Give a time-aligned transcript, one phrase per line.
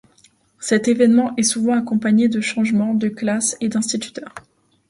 [0.59, 4.33] Cet événement est souvent accompagné de changements de classe et d'instituteur.